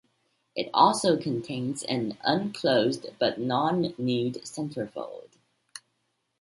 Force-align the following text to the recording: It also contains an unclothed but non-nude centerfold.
It 0.55 0.71
also 0.73 1.15
contains 1.15 1.83
an 1.83 2.17
unclothed 2.23 3.05
but 3.19 3.39
non-nude 3.39 4.41
centerfold. 4.43 5.33